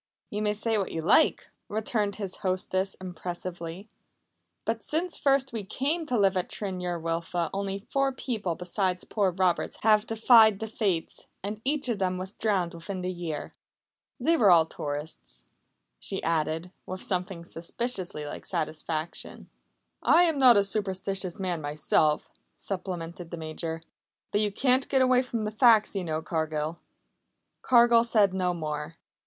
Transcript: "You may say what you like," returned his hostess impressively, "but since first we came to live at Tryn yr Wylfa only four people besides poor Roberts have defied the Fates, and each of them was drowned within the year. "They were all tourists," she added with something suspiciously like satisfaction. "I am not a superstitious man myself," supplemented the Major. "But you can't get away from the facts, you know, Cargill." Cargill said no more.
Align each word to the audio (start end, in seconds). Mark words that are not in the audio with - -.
"You 0.31 0.41
may 0.41 0.53
say 0.55 0.79
what 0.79 0.91
you 0.91 0.99
like," 1.01 1.47
returned 1.69 2.15
his 2.15 2.37
hostess 2.37 2.95
impressively, 2.95 3.87
"but 4.65 4.81
since 4.81 5.15
first 5.15 5.53
we 5.53 5.63
came 5.63 6.07
to 6.07 6.17
live 6.17 6.35
at 6.35 6.49
Tryn 6.49 6.81
yr 6.81 6.99
Wylfa 6.99 7.51
only 7.53 7.85
four 7.91 8.11
people 8.11 8.55
besides 8.55 9.03
poor 9.03 9.29
Roberts 9.29 9.77
have 9.83 10.07
defied 10.07 10.57
the 10.57 10.65
Fates, 10.67 11.27
and 11.43 11.61
each 11.63 11.87
of 11.87 11.99
them 11.99 12.17
was 12.17 12.31
drowned 12.31 12.73
within 12.73 13.01
the 13.01 13.11
year. 13.11 13.53
"They 14.19 14.35
were 14.37 14.49
all 14.49 14.65
tourists," 14.65 15.45
she 15.99 16.23
added 16.23 16.71
with 16.87 17.03
something 17.03 17.45
suspiciously 17.45 18.25
like 18.25 18.47
satisfaction. 18.47 19.51
"I 20.01 20.23
am 20.23 20.39
not 20.39 20.57
a 20.57 20.63
superstitious 20.63 21.39
man 21.39 21.61
myself," 21.61 22.31
supplemented 22.55 23.29
the 23.29 23.37
Major. 23.37 23.83
"But 24.31 24.41
you 24.41 24.51
can't 24.51 24.89
get 24.89 25.03
away 25.03 25.21
from 25.21 25.43
the 25.43 25.51
facts, 25.51 25.95
you 25.95 26.03
know, 26.03 26.23
Cargill." 26.23 26.79
Cargill 27.61 28.03
said 28.03 28.33
no 28.33 28.51
more. 28.55 28.93